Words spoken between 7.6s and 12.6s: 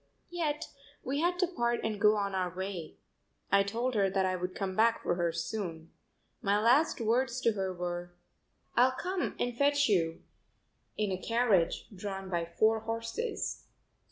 were: "I'll come and fetch you in a carriage drawn by